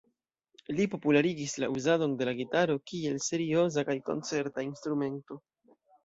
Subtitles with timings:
[0.77, 5.39] Li popularigis la uzadon de la gitaro kiel serioza kaj koncerta instrumento.